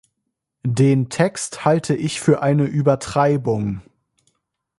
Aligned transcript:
Den 0.65 1.09
Text 1.09 1.63
halte 1.63 1.93
ich 1.95 2.19
für 2.21 2.41
eine 2.41 2.65
Übertreibung. 2.65 3.83